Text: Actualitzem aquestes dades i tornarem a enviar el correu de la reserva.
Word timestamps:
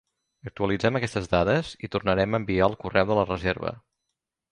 Actualitzem 0.51 0.95
aquestes 0.99 1.27
dades 1.33 1.69
i 1.87 1.89
tornarem 1.97 2.33
a 2.33 2.39
enviar 2.43 2.71
el 2.71 2.79
correu 2.87 3.07
de 3.13 3.19
la 3.21 3.27
reserva. 3.29 3.75